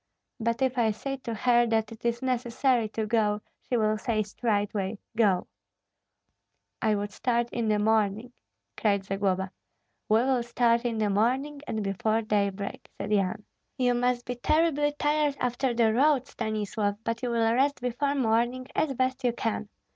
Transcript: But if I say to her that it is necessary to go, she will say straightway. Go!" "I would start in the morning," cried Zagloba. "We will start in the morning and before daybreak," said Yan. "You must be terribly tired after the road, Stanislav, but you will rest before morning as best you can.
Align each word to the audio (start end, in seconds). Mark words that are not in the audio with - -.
But 0.39 0.63
if 0.63 0.79
I 0.79 0.89
say 0.89 1.17
to 1.17 1.35
her 1.35 1.67
that 1.67 1.91
it 1.91 2.03
is 2.03 2.23
necessary 2.23 2.89
to 2.89 3.05
go, 3.05 3.39
she 3.61 3.77
will 3.77 3.99
say 3.99 4.23
straightway. 4.23 4.97
Go!" 5.15 5.45
"I 6.81 6.95
would 6.95 7.11
start 7.13 7.51
in 7.51 7.67
the 7.67 7.77
morning," 7.77 8.33
cried 8.75 9.03
Zagloba. 9.03 9.51
"We 10.09 10.21
will 10.23 10.41
start 10.41 10.85
in 10.85 10.97
the 10.97 11.11
morning 11.11 11.61
and 11.67 11.83
before 11.83 12.23
daybreak," 12.23 12.89
said 12.97 13.11
Yan. 13.13 13.45
"You 13.77 13.93
must 13.93 14.25
be 14.25 14.33
terribly 14.33 14.91
tired 14.97 15.37
after 15.39 15.71
the 15.71 15.93
road, 15.93 16.25
Stanislav, 16.25 16.95
but 17.03 17.21
you 17.21 17.29
will 17.29 17.53
rest 17.53 17.79
before 17.79 18.15
morning 18.15 18.65
as 18.75 18.95
best 18.95 19.23
you 19.23 19.33
can. 19.33 19.69